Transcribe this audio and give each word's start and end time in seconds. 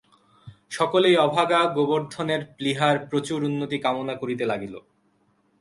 সকলেই 0.71 1.15
অভাগা 1.17 1.59
গোবর্ধনের 1.75 2.41
প্লীহার 2.57 2.95
প্রচুর 3.09 3.39
উন্নতি 3.43 3.77
কামনা 3.79 4.15
করিতে 4.15 4.45
লাগিল। 4.45 4.75